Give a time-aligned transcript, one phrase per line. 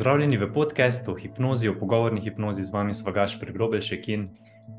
[0.00, 4.22] Pozdravljeni v podkastu Hipnozi, o pogovorni hipnozi z vami, Svagaš Pregrobelšek in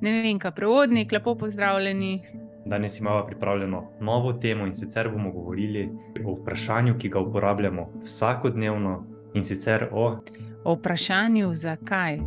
[0.02, 2.24] ne vem, kaj prevodnik, lepo pozdravljeni.
[2.66, 5.90] Danes imamo pripravljeno novo temo in sicer bomo govorili
[6.26, 10.18] o vprašanju, ki ga uporabljamo vsakodnevno in sicer o,
[10.64, 12.18] o vprašanju, zakaj.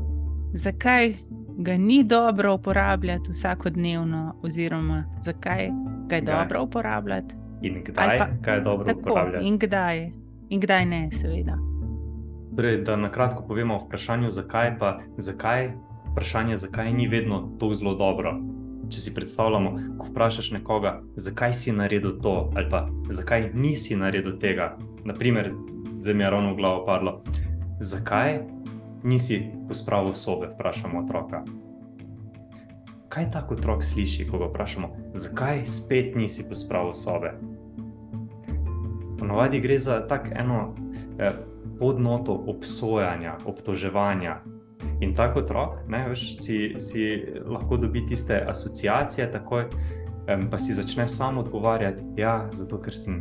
[0.54, 1.14] Zakaj
[1.58, 5.70] ga ni dobro uporabljati vsakodnevno, oziroma zakaj
[6.06, 6.42] ga je kdaj?
[6.42, 7.34] dobro uporabljati.
[7.62, 9.46] In kdaj pa, je dobro tako, uporabljati?
[9.46, 10.10] In kdaj,
[10.48, 11.73] in kdaj ne, seveda.
[12.56, 15.72] Torej, da na kratko povemo o vprašanju, zakaj pa zakaj.
[16.12, 18.36] Vprašanje, zakaj ni vedno to zelo dobro.
[18.88, 24.36] Če si predstavljamo, ko vprašaš nekoga, zakaj si naredil to, ali pa zakaj nisi naredil
[24.38, 24.76] tega.
[25.04, 25.50] Naprimer,
[25.98, 27.22] zdaj mi je ravno v glavo padlo,
[27.80, 28.38] zakaj
[29.02, 31.42] nisi pospravil sobe, vprašamo otroka.
[33.08, 37.34] Kaj tako otrok sliši, ko ga vprašamo, zakaj spet nisi pospravil sobe?
[39.18, 40.74] Ponovadi gre za tako eno
[41.18, 41.32] eh,
[41.84, 44.40] podnoto obsojanja, obtoževanja.
[45.00, 47.02] In tako otrok, ne, veš, si, si
[47.44, 52.78] lahko dobi tiste asociacije, takoj, um, pa si začne samo odgovarjati, da ja, je zato,
[52.80, 53.20] ker sem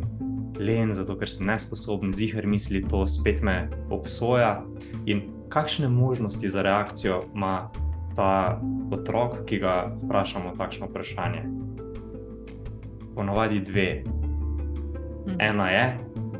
[0.56, 4.62] len, zato, ker sem nesposoben, zihar misli to, spet me obsoja.
[5.04, 7.68] In kakšne možnosti za reakcijo ima
[8.16, 8.62] ta
[8.96, 9.76] otrok, ki ga
[10.06, 11.44] vprašamo takšno vprašanje?
[13.12, 13.88] Ponovadi dve.
[14.08, 15.36] Hm.
[15.52, 15.86] Ena je,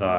[0.00, 0.14] da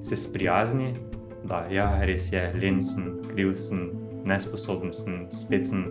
[0.00, 0.94] se sprijazni,
[1.44, 3.90] da ja, res je, len sem, kriv sem,
[4.24, 5.84] nesposoben sem, spet sem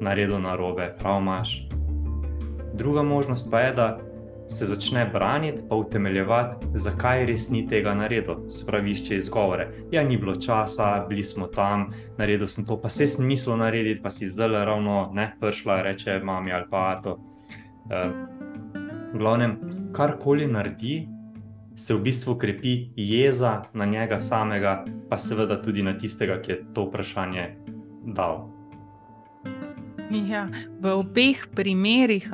[0.00, 1.68] naredil narobe, prav imaš.
[2.76, 3.88] Druga možnost pa je, da
[4.48, 8.44] se začne braniti, pa utemeljevati, zakaj res ni tega naredil.
[8.50, 9.68] Se pravi, išče izgovore.
[9.90, 14.02] Ja, ni bilo časa, bili smo tam, naredil sem to, pa se sem mislil narediti,
[14.02, 17.18] pa si zdaj ravno ne prišla, reče mami ali pa to.
[17.86, 18.12] Uh,
[19.12, 19.58] v glavnem,
[19.92, 21.08] karkoli naredi,
[21.76, 26.60] se v bistvu krepi jeza na njega samega, pa seveda tudi na tistega, ki je
[26.74, 27.56] to vprašanje
[28.16, 28.48] dal.
[30.10, 30.46] Ja,
[30.80, 32.30] v obeh primerih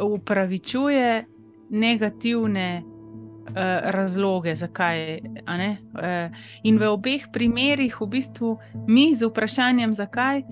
[0.00, 1.24] upravičuje
[1.70, 3.54] negativne uh,
[3.92, 5.20] razloge, zakaj.
[5.20, 6.32] Uh,
[6.64, 8.56] in v obeh primerih v bistvu
[8.88, 10.42] mi z vprašanjem, zakaj,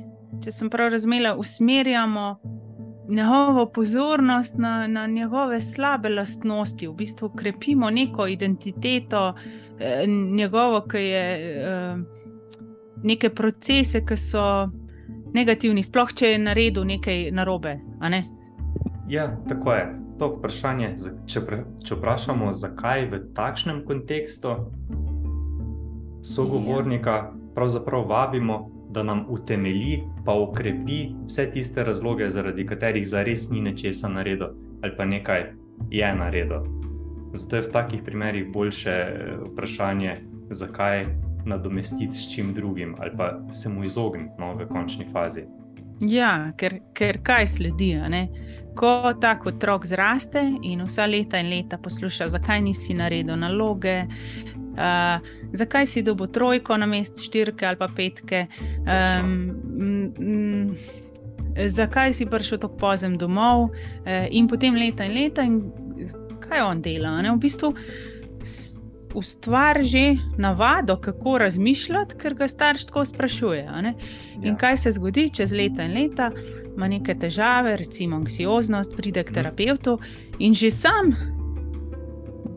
[0.44, 2.36] če sem prav razumela, usmerjamo
[3.08, 9.34] njegovo pozornost na, na njegove slabe lastnosti, v bistvu krepimo neko identiteto,
[9.78, 11.96] eh, njegovo, ki je eh,
[13.02, 14.70] neke procese, ki so
[15.34, 17.78] negativni, sploh če je naredil nekaj narobe.
[18.00, 18.24] Ne?
[19.08, 19.88] Ja, tako je.
[20.18, 20.96] To vprašanje,
[21.30, 24.56] če, pre, če vprašamo, zakaj v takšnem kontekstu
[26.26, 27.28] sogovornika ja.
[27.54, 28.56] pravzaprav vabimo,
[28.90, 34.48] da nam utemelji, pa ukrepi vse tiste razloge, zaradi katerih zares ni nečesa naredil
[34.82, 35.44] ali pa nekaj
[35.90, 36.62] je naredil.
[37.32, 40.16] Zato je v takih primerih boljše eh, vprašanje,
[40.50, 41.04] zakaj
[41.44, 45.44] nadomestiti s čim drugim ali pa se mu izogniti no, v končni fazi.
[46.00, 47.96] Ja, ker, ker kaj sledi?
[48.78, 54.04] Ko tako otrok zraste in vsa leta in leta posluša, zakaj nisi naredil naloge,
[54.78, 55.18] uh,
[55.52, 58.46] zakaj si dobil trojko na mest štirke ali pa petke.
[58.86, 60.76] Um,
[61.58, 63.72] Zakaj si prišel tako pozem domov,
[64.06, 65.72] eh, in potem leta in leta, in
[66.38, 67.22] kaj on dela?
[67.22, 67.32] Ne?
[67.32, 67.74] V bistvu
[69.14, 73.66] ustvari že navado, kako razmišljati, ker ga starš tako sprašuje.
[74.42, 74.56] In ja.
[74.56, 76.30] kaj se zgodi čez leta in leta,
[76.76, 79.34] ima neke težave, recimo anksioznost, pride k mhm.
[79.34, 79.98] terapeutu
[80.38, 81.37] in že sam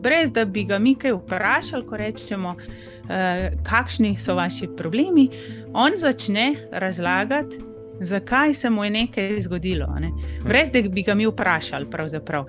[0.02, 5.28] brez da bi ga mi kaj vprašali, ko rečemo, uh, kakšni so vaši problemi,
[5.72, 7.58] on začne razlagati,
[8.00, 9.86] zakaj se mu je nekaj zgodilo.
[10.00, 10.10] Ne?
[10.44, 11.86] Brez da bi ga mi vprašali.
[11.86, 12.46] Uh,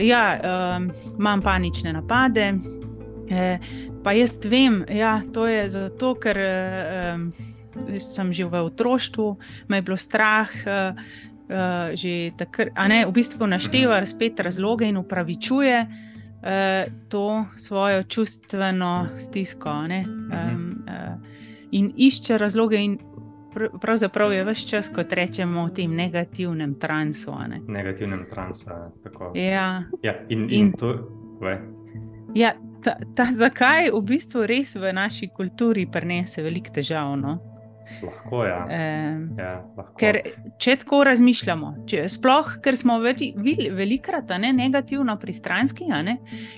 [0.00, 2.52] ja, uh, imam panične napade.
[2.52, 3.66] Uh,
[4.04, 9.36] pa jaz vem, da ja, to je zato, ker uh, sem že v otroštvu,
[9.68, 10.48] me je bilo strah.
[10.66, 15.84] Uh, Uh, že takrat, a ne, v bistvu našteva spet razloge in upravičuje,
[16.42, 21.26] uh, to svojo čustveno stisko um, uh,
[21.70, 22.76] in išče razloge.
[22.76, 22.98] In
[23.54, 27.32] pr pravzaprav je vse čas, kot rečemo, v tem negativnem transu.
[27.48, 27.60] Ne?
[27.68, 28.70] Negativnem transu.
[29.34, 29.84] Ja.
[30.02, 30.94] Ja, in, in, in to
[31.42, 31.60] je.
[32.34, 32.54] Ja,
[32.84, 37.16] ta, ta, zakaj v bistvu res v naši kulturi prenese veliko težav?
[37.20, 37.38] No?
[38.02, 38.58] Lahko, ja.
[38.64, 39.94] Um, ja, lahko.
[40.00, 40.18] Ker,
[40.58, 43.32] če tako razmišljamo, če, sploh ker smo veli,
[43.70, 46.16] velikrat ne, negativno pristranski, ne,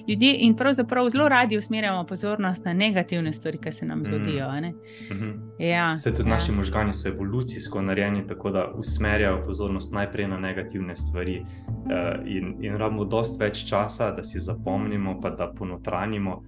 [0.08, 4.04] ljudje in pravzaprav zelo radi usmerjamo pozornost na negativne stvari, ki se nam mm.
[4.04, 4.50] zgodijo.
[4.50, 4.72] Mm
[5.10, 5.34] -hmm.
[5.58, 6.34] ja, Vse tudi ja.
[6.34, 11.40] naši možgani so evolucijsko narejeni tako, da usmerjajo pozornost najprej na negativne stvari.
[11.40, 16.42] Uh, in in rabimo dosti več časa, da si zapomnimo, pa da ponotranimo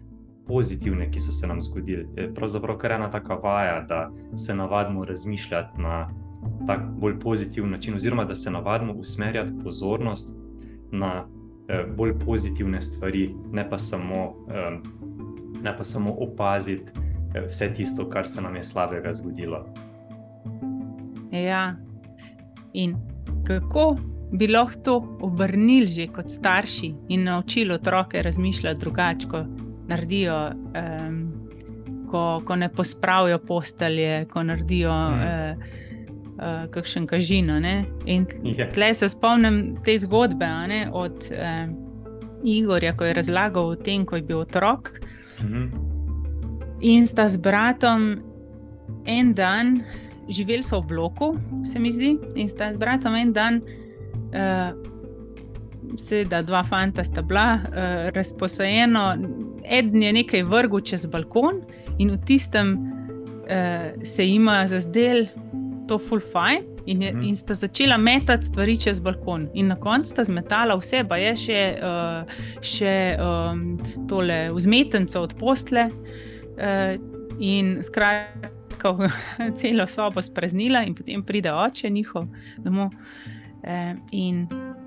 [0.46, 2.08] pozitivne, ki so se nam zgodili.
[2.16, 6.10] Je pravzaprav kar ena taka vaja, da se navadimo razmišljati na
[6.66, 10.37] tak bolj pozitiven način, oziroma da se navadimo usmerjati pozornost
[10.93, 11.26] na
[11.69, 14.34] eh, bolj pozitivne stvari, ne pa samo,
[15.62, 16.90] ne pa samo opaziti
[17.34, 19.66] eh, vse tisto, kar se nam je slabega zgodilo.
[21.32, 21.76] Ja,
[22.72, 22.96] in
[23.46, 23.96] kako
[24.32, 29.44] bi lahko to obrnili že kot starši in naučili otroke razmišljati drugače, ko
[29.88, 31.18] naredijo, um,
[32.10, 35.20] ko, ko ne pospravijo postelje, ko naredijo mm.
[35.20, 35.66] uh,
[36.36, 37.60] uh, kakšen kažino.
[37.60, 37.84] Ne?
[38.06, 38.68] In ja.
[38.70, 41.66] tle se spomnim te zgodbe ne, od uh,
[42.44, 44.90] Igorja, ko je razlagal o tem, ko je bil otrok.
[45.40, 45.70] Mm -hmm.
[46.80, 48.16] In sta z bratom
[49.06, 49.80] en dan
[50.28, 53.60] živeli v bloku, se mi zdi, in sta z bratom en dan
[54.34, 54.95] uh,
[55.98, 59.18] seveda, dva fanta sta bila uh, razposajena,
[59.64, 61.62] eden je nekaj vrgel čez balkon
[61.98, 65.26] in v tistem uh, se jima zazdel
[65.88, 66.66] to full fine.
[66.86, 67.22] In, je, mhm.
[67.22, 71.32] in sta začela metati stvari čez balkon, in na koncu sta zmetala vse, pa je
[71.42, 73.64] še, uh, še um,
[74.06, 75.88] tole vzmetence od postle.
[76.56, 76.94] Uh,
[77.42, 78.94] in skratka,
[79.58, 82.30] celo sobo spraznila, in potem pride oče njihov
[82.62, 82.94] domov.
[83.66, 84.46] Uh, in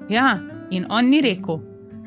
[0.09, 0.39] Ja,
[0.69, 1.59] in on ni rekel,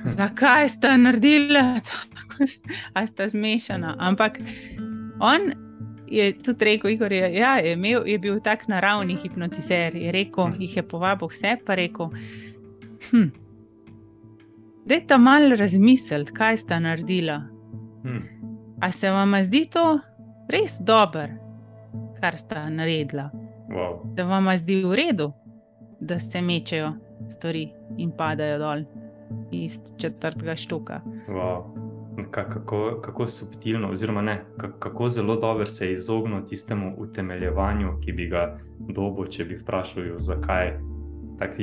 [0.04, 2.48] zakaj sta naredila tako,
[2.94, 3.96] da sta zmešana.
[3.98, 4.40] Ampak
[5.20, 5.52] on
[6.06, 9.96] je tudi rekel, Igor, je, ja, je, imel, je bil tak naravni hipnotizer.
[9.96, 10.60] Je rekel, hm.
[10.60, 12.10] jih je povabil vse, pa rekel.
[13.10, 13.30] Hm,
[14.84, 17.42] Da je ta mal razmisliti, kaj sta naredila.
[18.02, 18.22] Hmm.
[18.80, 19.98] A se vam zdi to
[20.48, 21.28] res dobro,
[22.20, 23.30] kar sta naredila?
[23.70, 24.14] Wow.
[24.14, 25.32] Da vam zdi v redu,
[26.00, 26.92] da se mečejo
[27.28, 28.84] stvari in padajo dol
[29.50, 31.00] iz četrtega štuka.
[31.28, 31.64] Wow.
[32.30, 34.44] Kako, kako subtilno, oziroma ne,
[34.78, 40.18] kako zelo dobro se je izognil tistemu utemeljevanju, ki bi ga dobil, če bi vprašal,
[40.18, 40.76] zakaj
[41.42, 41.62] tako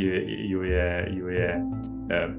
[0.50, 1.50] ju je, ju je
[2.10, 2.30] eh,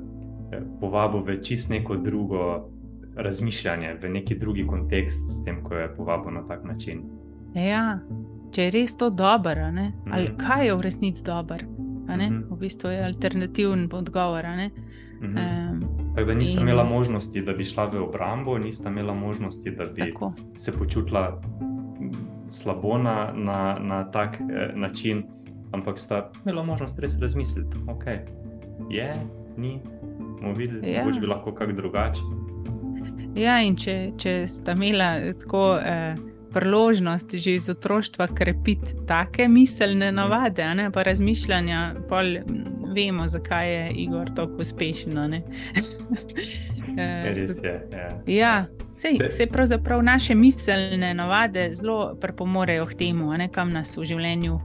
[0.52, 2.68] eh, povabil v čist neko drugo
[3.16, 7.02] razmišljanje, v neki drugi kontekst, s tem, ko je povabil na tak način.
[7.54, 7.98] Ja,
[8.52, 9.70] če je res to dobro,
[10.12, 10.36] ali mm.
[10.38, 11.58] kaj je v resnici dobro.
[12.16, 12.54] Mm -hmm.
[12.54, 14.44] V bistvu je alternativen odgovor.
[14.44, 14.70] Mm
[15.26, 15.72] -hmm.
[15.72, 16.68] um, Tako da nista in...
[16.68, 20.32] imela možnosti, da bi šla v obrambo, nista imela možnosti, da bi Tako.
[20.54, 21.40] se počutila
[22.48, 25.22] slabo na, na, na tak eh, način,
[25.72, 28.04] ampak sta imela možnost res razmisliti, ok,
[28.90, 29.16] je,
[29.56, 29.80] ni,
[30.40, 31.04] bomo videli, ja.
[31.20, 32.20] bi lahko kako drugače.
[33.34, 35.78] Ja, in če, če sta imela tako.
[35.84, 36.14] Eh,
[36.52, 42.22] priložnost že iz otroštva krepiti take miselne navade, ne, pa razmišljanja, pa
[42.94, 45.18] vemo, zakaj je Igor tako uspešen.
[46.98, 47.88] Eh, res je.
[47.92, 53.96] Ja, ja sej, sej pravzaprav naše miselne navade zelo pripomorejo k temu, ne, kam nas
[53.96, 54.56] v življenju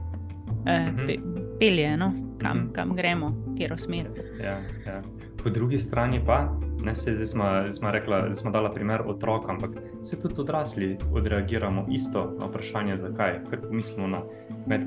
[0.66, 1.06] eh, mhm.
[1.06, 1.18] pe,
[1.60, 2.10] pelje, no,
[2.42, 2.72] kam, mhm.
[2.74, 4.10] kam gremo, kjer osmer.
[4.42, 5.02] Ja, ja.
[5.42, 6.48] Po drugi strani pa
[6.86, 9.70] Ne, se, zdaj smo, smo rekli, da smo dali primer otroka, ampak
[10.02, 13.40] se tudi odrasli odreagiramo isto na vprašanje, zakaj.
[13.50, 14.22] Ker mislimo na,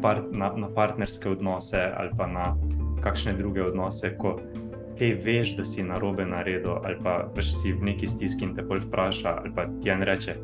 [0.01, 2.55] par, na, na partnerske odnose ali pa na
[3.03, 4.37] kakšne druge odnose, ko
[4.99, 8.55] hey, veš, da si na robe naredil, ali pa veš, si v neki stiski in
[8.55, 10.35] te bolj vpraša, ali pa ti en reče,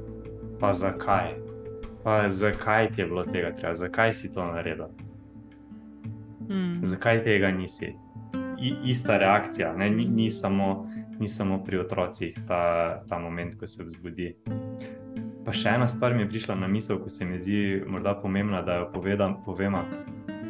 [0.60, 1.36] pa zakaj.
[2.04, 4.92] Pa zakaj ti je bilo tega treba, zakaj si to naredil?
[6.48, 6.80] Hmm.
[6.84, 7.96] Zakaj tega nisi?
[8.60, 10.88] I, ista reakcija, ne, ni, ni samo
[11.20, 14.36] ni samo pri otrocih ta, ta moment, ko se vzbudi.
[15.46, 18.64] Pa še ena stvar mi je prišla na misel, ko se mi zdi morda pomembna,
[18.66, 19.84] da jo povedam, povema.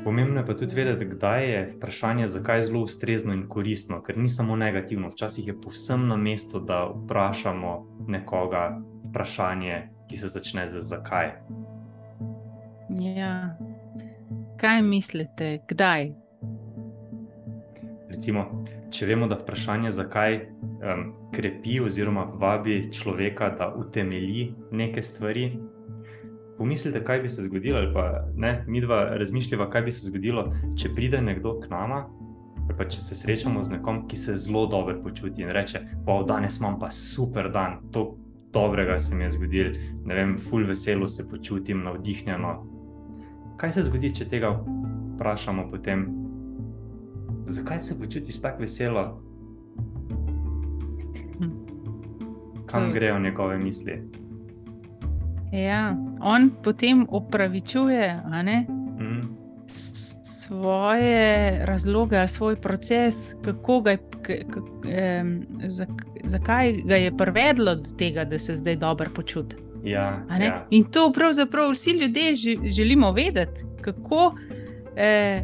[0.06, 4.18] Pomembno je pa tudi vedeti, kdaj je vprašanje, zakaj je zelo ustrezno in koristno, ker
[4.18, 5.10] ni samo negativno.
[5.10, 7.74] Včasih je povsem na mestu, da vprašamo
[8.08, 8.78] nekoga
[9.10, 11.34] vprašanje, ki se začne z zakaj.
[12.90, 13.58] Ja.
[14.62, 16.14] Kaj mislite, kdaj?
[18.08, 25.50] Recimo, če vemo, da vprašanje, zakaj um, krepi oziroma vabi človeka, da utemelji neke stvari.
[26.58, 30.46] Pomislite, kaj bi se zgodilo, ali pa ne, mi dva razmišljava, kaj bi se zgodilo,
[30.80, 32.06] če pride nekdo k nama,
[32.78, 36.60] pa če se srečamo z nekom, ki se zelo dobro počuti in reče: Pa danes
[36.60, 38.16] imam pa super dan, to
[38.56, 39.74] dobrega se mi je zgodilo,
[40.06, 42.56] ne vem, full veselo se počutim, navdihnjeno.
[43.58, 44.56] Kaj se zgodi, če tega
[45.16, 46.25] vprašamo potem?
[47.46, 49.22] Zakaj se počutiš tako veselo,
[52.66, 54.02] kam grejo njegove misli.
[55.52, 58.22] Ja, on potem opravičuje
[58.70, 59.22] mm.
[60.24, 63.98] svoje razloge ali svoj proces, kako, ga,
[66.24, 69.56] zakaj ga je privedlo do tega, da se zdaj dobro počuti.
[69.84, 70.68] Ja, ja.
[70.70, 72.34] In to pravzaprav vsi ljudje
[72.70, 74.36] želimo vedeti, kako
[74.96, 75.44] eh,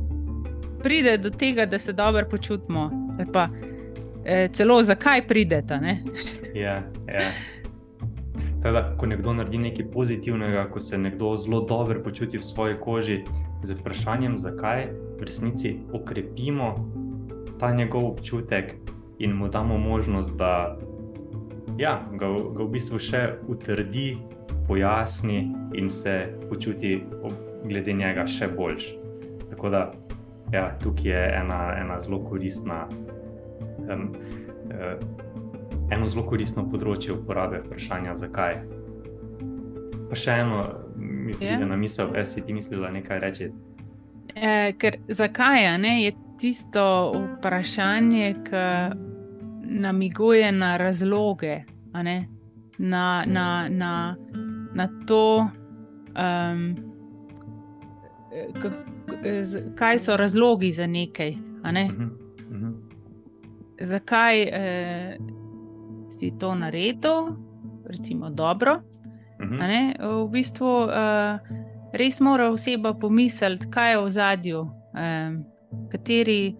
[0.83, 2.89] pride do tega, da se dobro počutimo.
[3.33, 3.49] Pa,
[4.25, 5.79] eh, celo zakaj pridete.
[6.53, 7.31] Ja, ja.
[8.63, 13.21] Teda, ko nekdo naredi nekaj pozitivnega, ko se nekdo zelo dobro počuti v svoji koži,
[13.63, 14.87] z vprašanjem, zakaj
[15.19, 16.75] v resnici okrepimo
[17.59, 18.73] ta njegov občutek
[19.19, 20.77] in mu damo možnost, da
[21.77, 24.17] ja, ga, ga v bistvu še utrdi,
[24.67, 27.03] pojasni in se počuti
[27.65, 28.93] glede njega še boljš.
[29.49, 29.81] Tako da
[30.51, 32.87] ja, tukaj je ena, ena zelo koristna.
[33.89, 34.15] Um,
[34.71, 35.21] uh,
[35.91, 38.61] eno zelo koristno področje uporabe vprašanja, zakaj.
[40.09, 40.61] Pa še eno,
[40.95, 41.65] mi je yeah.
[41.67, 43.51] na misel, da si ti mislila nekaj reči.
[44.35, 46.83] E, ker zakaj ne, je tisto
[47.15, 48.65] vprašanje, ki
[49.81, 51.61] namiguje na razloge,
[51.93, 53.93] na, na, na,
[54.73, 55.47] na to,
[56.15, 56.65] um,
[59.75, 61.35] kaj so razlogi za nekaj.
[61.71, 61.85] Ne?
[61.85, 62.09] Uh -huh.
[62.49, 62.73] Uh -huh.
[63.81, 64.41] Zakaj?
[64.41, 65.17] Eh,
[66.11, 67.35] si to naredil,
[67.85, 68.81] recimo dobro.
[69.39, 69.55] Uh mhm.
[69.55, 70.25] -huh.
[70.25, 71.39] V bistvu uh,
[71.93, 75.43] res mora oseba pomisliti, kaj je v zadju, um,
[75.91, 76.55] kateri,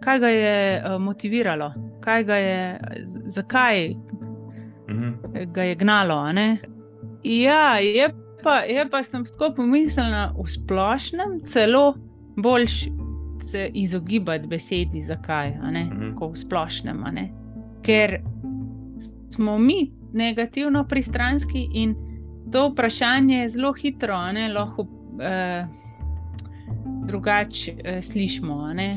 [0.00, 2.80] kaj ga je uh, motiviralo, kaj ga je,
[3.26, 5.14] zakaj uh mhm.
[5.22, 5.52] -huh.
[5.52, 6.32] ga je gnalo.
[7.22, 8.08] Ja, je
[8.42, 11.94] pa, je pa sem tako pomislila v splošnem, celo
[12.36, 12.88] boljš
[13.40, 16.14] se izogibati besedi, zakaj, mhm.
[16.18, 17.04] kot v splošnem.
[17.82, 18.20] Ker
[19.30, 21.94] smo mi negativno pristranski in
[22.52, 24.86] to vprašanje zelo hitro ne, lahko
[25.22, 25.66] eh,
[27.06, 28.72] drugače eh, slišimo.
[28.74, 28.90] Ne,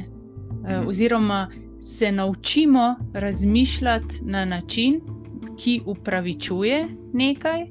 [0.68, 0.88] eh, mhm.
[0.88, 1.50] oziroma
[1.82, 5.02] se naučimo razmišljati na način,
[5.58, 7.66] ki upravičuje nekaj.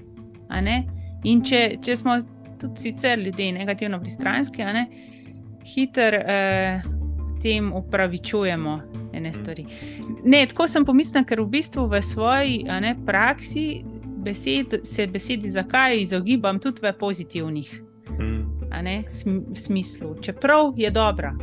[0.63, 2.17] Ne, in če, če smo
[2.61, 4.87] tudi sicer ljudje negativno pristranski, ne,
[5.75, 6.83] hiter eh,
[7.43, 8.81] tem upravičujemo
[9.13, 9.67] ene stvari.
[10.25, 13.83] Ne, tako sem pomislil, ker v bistvu v svoji ne, praksi
[14.23, 17.73] besed, se besedi zakaj izogibam tudi v pozitivnih
[18.19, 18.43] mm.
[18.83, 19.03] ne,
[19.55, 21.35] smislu, čeprav je dobra.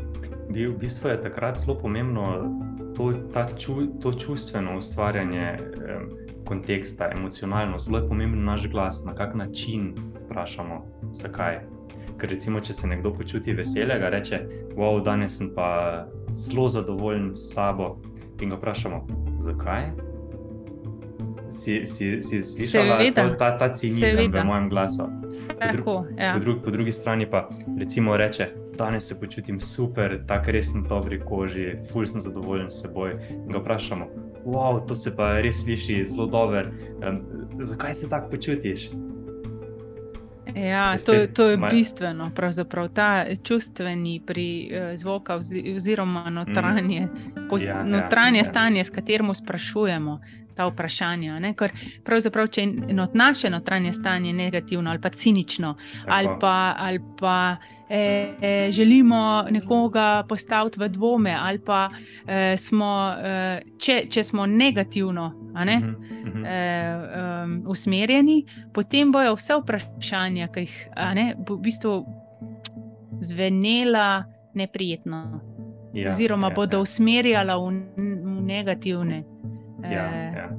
[0.50, 2.32] V bistvu je takrat zelo pomembno
[2.98, 3.14] to,
[3.58, 5.60] ču, to čustveno ustvarjanje eh,
[6.50, 7.80] konteksta, emocionalno.
[7.80, 9.94] Zelo je pomemben naš glas, na kak način
[10.26, 10.82] vprašamo,
[11.14, 11.60] zakaj.
[12.20, 14.42] Ker recimo, če se nekdo počuti veselega, reče:
[14.76, 15.70] Wow, danes sem pa
[16.32, 17.98] zelo zadovoljen s sabo.
[18.42, 19.06] In ga vprašamo,
[19.40, 19.92] zakaj?
[21.50, 25.10] Si, si, si slišala ta, ta cinizem v mojem glasu?
[25.60, 25.84] Po, dru
[26.18, 26.34] ja.
[26.34, 30.84] po, dru po drugi strani pa recimo reče, danes se počutim super, tako res sem
[30.84, 33.18] v dobri koži, ful sem zadovoljen s seboj.
[33.34, 34.08] In ga vprašamo,
[34.50, 36.64] wow, to se pa res sliši zelo dobro.
[37.08, 37.22] Um,
[37.60, 38.90] zakaj se tako počutiš?
[40.56, 45.36] Ja, to, to je bistveno, pravzaprav ta čustveni pri uh, zvoka
[45.76, 47.58] oziroma notranje, mm.
[47.62, 48.84] ja, ja notranje ja, stanje, ja.
[48.84, 50.20] s katerim sprašujemo
[50.60, 51.40] ta vprašanja.
[51.40, 51.54] Ne?
[51.56, 51.72] Ker
[52.06, 55.76] pravzaprav, če je naše notranje stanje negativno ali pa cinično
[56.08, 56.76] ali pa.
[56.78, 57.58] Ali pa
[57.92, 61.88] E, e, želimo nekoga postaviti v dvome, ali pa
[62.28, 65.32] e, smo, e, če, če smo negativno
[65.66, 66.46] ne, uh -huh, uh -huh.
[66.46, 72.06] E, um, usmerjeni, potem bojo vse vprašanja, ki jih ne, bo v bistvu
[73.22, 74.24] zvenela
[74.54, 75.42] neprijetno,
[75.94, 76.82] ja, oziroma ja, bodo ja.
[76.82, 79.24] usmerjala v, v negativne.
[79.84, 80.06] E, ja,
[80.36, 80.50] ja.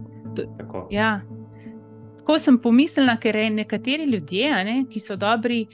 [0.58, 0.86] Tako.
[0.90, 1.20] Ja.
[2.18, 5.64] Tako sem pomislila, ker nekateri ljudje, ne, ki so dobri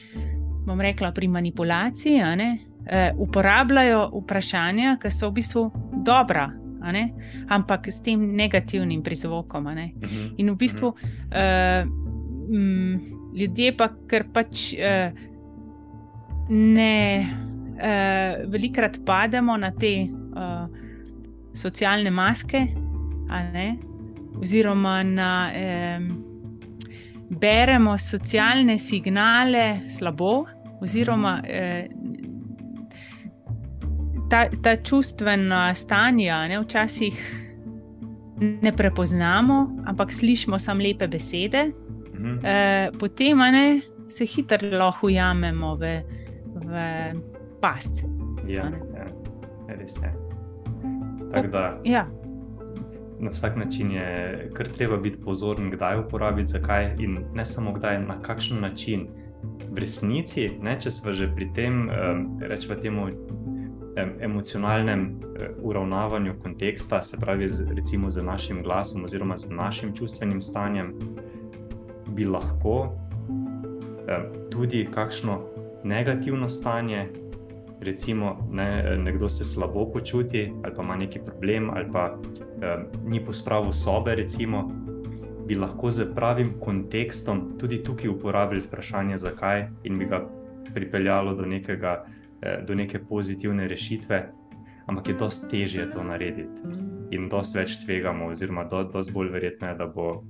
[0.67, 5.65] bom rekla, pri manipulaciji, ne, eh, uporabljajo vprašanja, ki so v bistvu
[6.07, 6.49] dobra,
[6.93, 7.05] ne,
[7.49, 9.71] ampak s tem negativnim prizvokom.
[9.75, 9.93] Ne.
[10.03, 10.95] Mhm, In v bistvu
[11.31, 11.85] eh,
[12.50, 13.00] m,
[13.35, 15.12] ljudje pa, ker pač eh,
[16.49, 16.97] ne
[17.79, 20.67] eh, velikrat pademo na te eh,
[21.55, 22.67] socialne maske,
[24.40, 25.50] oziroma na.
[25.54, 26.00] Eh,
[27.28, 30.47] Beremo socialne signale slabo,
[30.80, 31.88] oziroma eh,
[34.30, 37.18] ta, ta čustvena stanja, ne, včasih
[38.62, 41.73] ne prepoznamo, ampak slišimo samo lepe besede,
[42.14, 42.38] mhm.
[42.45, 46.02] eh, potem ne, se hitro lahko ujamemo v,
[46.54, 46.73] v
[47.61, 48.04] past.
[48.47, 49.11] Ja, ja,
[49.68, 50.12] res je.
[51.33, 51.80] Tako da.
[51.85, 52.06] Ja.
[53.20, 58.00] Na vsak način je kar treba biti pozoren, kdaj uporabiti, zakaj in ne samo kdaj,
[58.02, 59.08] na kakšen način.
[59.70, 63.08] V resnici, ne, če smo že pri tem, um, rečemo temu,
[64.20, 65.00] emocionalnem
[65.40, 70.92] eh, uravnavanju konteksta, se pravi, recimo z našim glasom oziroma z našim čustvenim stanjem,
[72.08, 72.92] bi lahko
[74.50, 75.40] tudi kakšno
[75.85, 77.08] negativno stanje,
[77.80, 82.18] recimo ne, nekdo se slabo počuti ali pa ima neki problem ali pa
[82.62, 84.71] eh, ni pospravil sobe, recimo,
[85.47, 90.25] bi lahko z pravim kontekstom tudi tukaj uporabili vprašanje, zakaj in bi ga
[90.75, 92.04] pripeljalo do nekega
[92.42, 94.28] Eh, do neke pozitivne rešitve,
[94.87, 96.61] ampak je dosti težje to narediti.
[97.16, 100.25] In dosti več tvegamo, oziroma dosti bolj verjetno je, da bo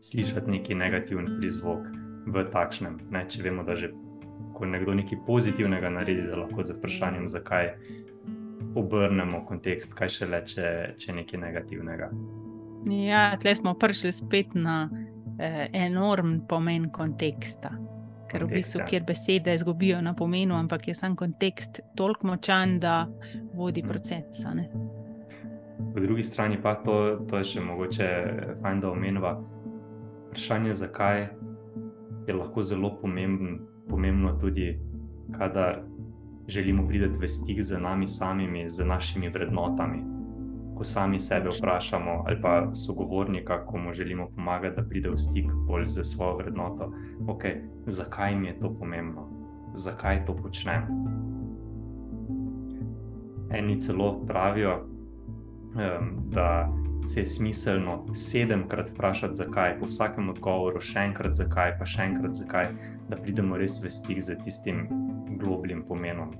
[0.00, 1.84] slišati neki negativni prizvok
[2.26, 2.98] v takšnem.
[3.12, 3.92] Ne, če vemo, da že
[4.54, 7.72] ko nekdo nekaj pozitivnega naredi, da lahko z vprašanjem, zakaj
[8.76, 12.10] obrnemo kontekst, kaj še le, če, če nekaj negativnega.
[12.92, 14.86] Ja, tleh smo prišli spet na
[15.38, 17.74] eh, enormen pomen konteksta
[18.26, 18.86] ker v bistvu, ja.
[18.90, 23.06] kjer besede izgubijo na pomenu, ampak je sam kontekst toliko močan, da
[23.54, 23.90] vodi mhm.
[23.90, 24.44] proces.
[25.94, 28.08] Po drugi strani pa to, to je še mogoče
[28.62, 29.36] fajn, da omenjava.
[30.26, 31.26] Vprašanje, zakaj
[32.26, 34.78] je lahko zelo pomemben, pomembno tudi,
[35.38, 35.82] kadar
[36.48, 40.16] želimo priti v stik z nami samimi, z našimi vrednotami
[40.76, 45.46] ko sami sebe vprašamo, ali pa sogovornika, ko mu želimo pomagati, da pride v stik
[45.66, 46.92] bolj z svojo vrednoto.
[47.26, 49.28] Okay, zakaj mi je to pomembno,
[49.74, 50.82] zakaj to počnem?
[53.50, 56.72] Eni celo pravijo, um, da
[57.04, 62.34] se je smiselno sedemkrat vprašati, zakaj, po vsakem odgovoru, še enkrat zakaj, pa še enkrat
[62.34, 62.72] zakaj,
[63.08, 64.86] da pridemo res v stik z tistim
[65.40, 66.32] globljim pomenom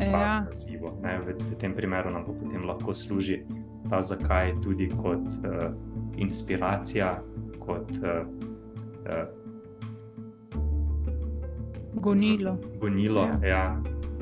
[0.00, 0.46] Ja.
[0.56, 3.44] Zivo, v, v tem primeru nam potem lahko služi
[3.90, 5.76] ta zakaj tudi kot uh,
[6.16, 7.20] inspiracija,
[7.60, 8.24] kot uh,
[9.04, 9.26] uh,
[12.00, 12.56] gonilo.
[12.80, 13.36] gonilo ja.
[13.44, 13.64] Ja,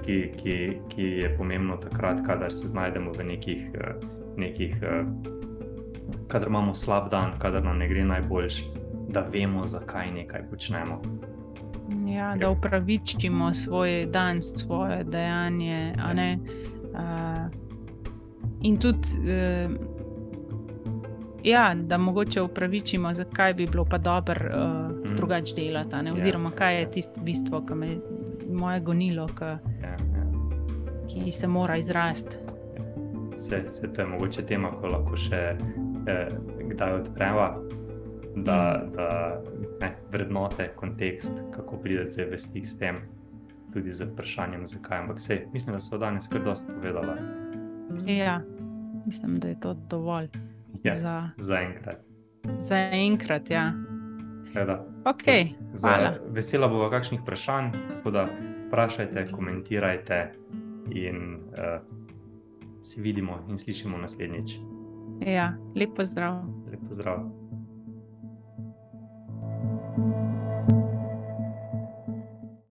[0.02, 0.56] ki, ki,
[0.90, 3.94] ki je pomembno takrat, kadar se znajdemo v nekih, uh,
[4.36, 5.06] nekih uh,
[6.26, 8.64] kadar imamo slab dan, kadar nam ne gre najboljš,
[9.08, 11.00] da vemo, zakaj nekaj počnemo.
[12.06, 15.94] Ja, da upravičimo svoj dan, svoje dejanje.
[15.96, 17.52] Uh,
[18.60, 19.72] in tudi, uh,
[21.44, 25.16] ja, da mogoče upravičimo, zakaj bi bilo pa dobro uh, mm.
[25.16, 26.14] drugače delati, ja.
[26.14, 27.88] oziroma kaj je tisto bistvo, ki me
[28.48, 29.44] moje gonilo, ki,
[29.82, 29.98] ja, ja.
[31.08, 32.36] ki se mora izrasti.
[33.36, 35.42] Se, se to je mogoče tema, ko lahko še
[36.08, 36.28] eh,
[36.72, 37.52] kdaj odpreva
[38.36, 38.92] da, mm.
[38.96, 39.40] da
[39.80, 43.00] ne, vrednote, kontekst, kako pridete v stik s tem,
[43.72, 44.98] tudi z vprašanjem, zakaj.
[44.98, 47.18] Ampak sej, mislim, da so danes kar dosti povedali.
[48.06, 48.40] Ja,
[49.06, 50.28] mislim, da je to dovolj.
[50.82, 51.98] Ja, za, za enkrat.
[52.58, 53.72] Za enkrat, ja.
[55.04, 58.26] Okay, za, za vesela bo kakšnih vprašanj, tako da
[58.68, 60.32] vprašajte, komentirajte
[60.90, 61.80] in uh,
[62.82, 64.56] se vidimo in slišimo naslednjič.
[65.26, 66.42] Ja, lepo zdrav.
[66.70, 67.37] Lepo zdrav.